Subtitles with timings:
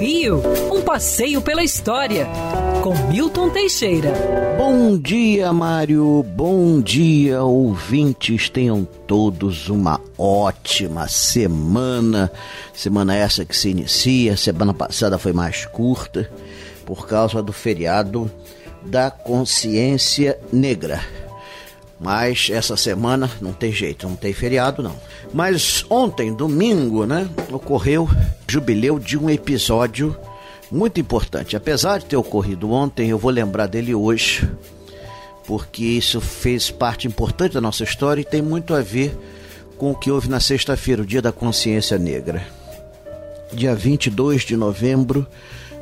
[0.00, 0.42] Rio,
[0.72, 2.26] um passeio pela história,
[2.82, 4.12] com Milton Teixeira.
[4.58, 6.22] Bom dia, Mário.
[6.22, 8.48] Bom dia, ouvintes.
[8.48, 12.30] Tenham todos uma ótima semana.
[12.72, 14.36] Semana essa que se inicia.
[14.36, 16.30] Semana passada foi mais curta
[16.84, 18.30] por causa do feriado
[18.84, 21.00] da consciência negra.
[22.04, 24.94] Mas essa semana não tem jeito, não tem feriado não.
[25.32, 28.06] Mas ontem, domingo, né, ocorreu
[28.46, 30.14] jubileu de um episódio
[30.70, 31.56] muito importante.
[31.56, 34.46] Apesar de ter ocorrido ontem, eu vou lembrar dele hoje,
[35.46, 39.16] porque isso fez parte importante da nossa história e tem muito a ver
[39.78, 42.46] com o que houve na sexta-feira, o Dia da Consciência Negra.
[43.50, 45.26] Dia 22 de novembro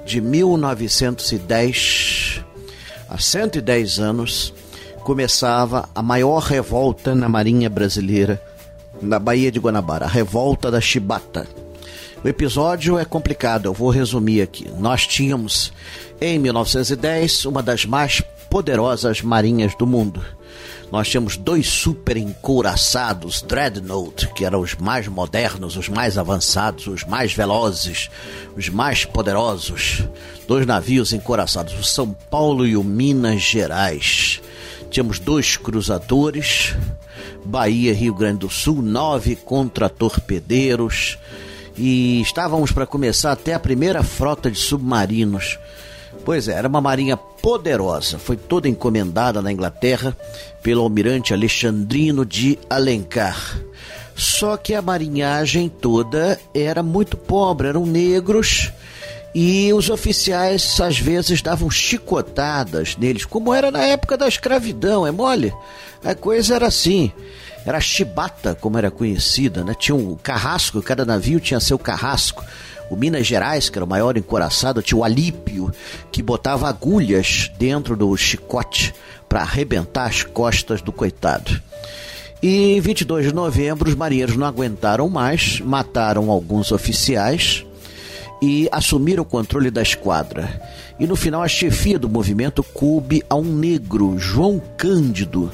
[0.06, 2.44] de 1910,
[3.08, 4.54] há 110 anos,
[5.02, 8.40] começava a maior revolta na Marinha Brasileira,
[9.00, 11.46] na Baía de Guanabara, a Revolta da Chibata.
[12.24, 14.70] O episódio é complicado, eu vou resumir aqui.
[14.78, 15.72] Nós tínhamos,
[16.20, 20.24] em 1910, uma das mais poderosas marinhas do mundo.
[20.92, 27.02] Nós tínhamos dois super encouraçados Dreadnought, que eram os mais modernos, os mais avançados, os
[27.02, 28.08] mais velozes,
[28.56, 30.04] os mais poderosos.
[30.46, 34.40] Dois navios encouraçados, o São Paulo e o Minas Gerais.
[34.92, 36.76] Tínhamos dois cruzadores,
[37.46, 41.18] Bahia, Rio Grande do Sul, nove contra-torpedeiros
[41.78, 45.58] e estávamos para começar até a primeira frota de submarinos.
[46.26, 50.14] Pois é, era uma marinha poderosa, foi toda encomendada na Inglaterra
[50.62, 53.62] pelo almirante Alexandrino de Alencar.
[54.14, 58.70] Só que a marinhagem toda era muito pobre, eram negros
[59.34, 65.10] e os oficiais às vezes davam chicotadas neles, como era na época da escravidão, é
[65.10, 65.52] mole?
[66.04, 67.10] A coisa era assim.
[67.64, 69.74] Era chibata, como era conhecida, né?
[69.78, 72.44] Tinha um carrasco, cada navio tinha seu carrasco.
[72.90, 75.72] O Minas Gerais, que era o maior encoraçado, tinha o Alípio,
[76.10, 78.92] que botava agulhas dentro do chicote
[79.28, 81.62] para arrebentar as costas do coitado.
[82.42, 87.64] E em 22 de novembro, os marinheiros não aguentaram mais, mataram alguns oficiais
[88.42, 90.60] e assumiram o controle da esquadra.
[90.98, 95.52] E no final, a chefia do movimento coube a um negro, João Cândido.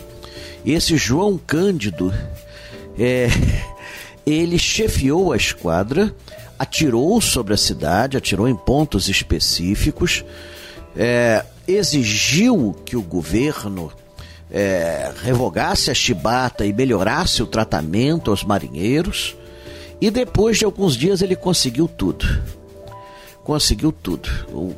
[0.64, 2.12] Esse João Cândido,
[2.98, 3.28] é,
[4.24, 6.14] ele chefiou a esquadra,
[6.58, 10.24] atirou sobre a cidade, atirou em pontos específicos,
[10.96, 13.92] é, exigiu que o governo
[14.50, 19.36] é, revogasse a chibata e melhorasse o tratamento aos marinheiros.
[20.00, 22.26] E depois de alguns dias ele conseguiu tudo
[23.48, 24.28] conseguiu tudo.
[24.52, 24.74] O,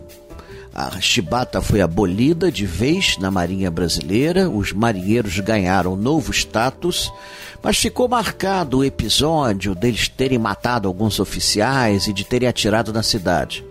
[0.72, 7.12] a chibata foi abolida de vez na Marinha Brasileira, os marinheiros ganharam novo status,
[7.60, 13.03] mas ficou marcado o episódio deles terem matado alguns oficiais e de terem atirado na
[13.03, 13.64] cidade.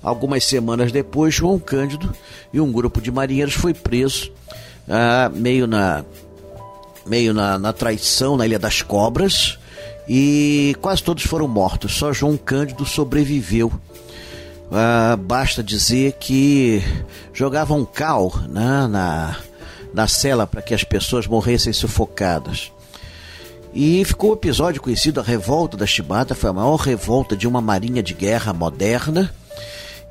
[0.00, 2.14] Algumas semanas depois, João Cândido
[2.52, 4.30] e um grupo de marinheiros foi preso,
[4.88, 6.04] ah, meio na
[7.04, 9.58] meio na, na traição na Ilha das Cobras,
[10.08, 11.96] e quase todos foram mortos.
[11.96, 13.72] Só João Cândido sobreviveu
[14.70, 16.82] ah, basta dizer que
[17.32, 19.36] jogavam cal né, na,
[19.92, 22.72] na cela para que as pessoas morressem sufocadas.
[23.72, 27.60] E ficou o episódio conhecido, a Revolta da Chibata, foi a maior revolta de uma
[27.60, 29.32] marinha de guerra moderna.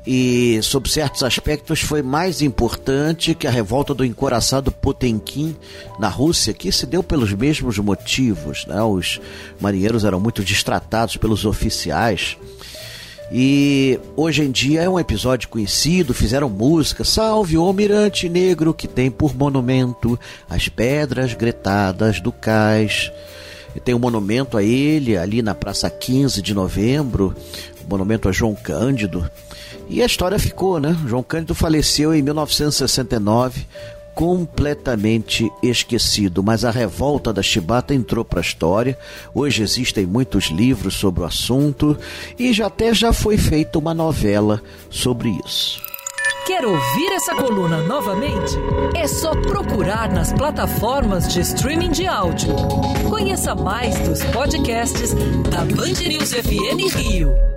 [0.06, 5.56] E, sob certos aspectos, foi mais importante que a revolta do encoraçado Potemkin
[5.98, 8.64] na Rússia, que se deu pelos mesmos motivos.
[8.66, 8.80] Né?
[8.84, 9.20] Os
[9.60, 12.36] marinheiros eram muito distratados pelos oficiais
[13.30, 18.86] e hoje em dia é um episódio conhecido, fizeram música, salve o almirante negro que
[18.86, 23.10] tem por monumento as pedras gretadas do cais.
[23.74, 27.34] E tem um monumento a ele ali na Praça 15 de Novembro,
[27.84, 29.28] um monumento a João Cândido.
[29.88, 30.96] E a história ficou, né?
[31.06, 33.66] João Cândido faleceu em 1969
[34.16, 38.98] completamente esquecido, mas a revolta da chibata entrou para a história.
[39.34, 41.94] Hoje existem muitos livros sobre o assunto
[42.38, 45.82] e já até já foi feita uma novela sobre isso.
[46.46, 48.54] Quer ouvir essa coluna novamente?
[48.94, 52.54] É só procurar nas plataformas de streaming de áudio.
[53.10, 55.12] Conheça mais dos podcasts
[55.50, 57.55] da Band News FM Rio.